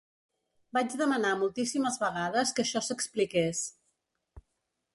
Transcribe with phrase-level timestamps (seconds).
[0.77, 3.63] Vaig demanar moltíssimes vegades que això s’expliqués.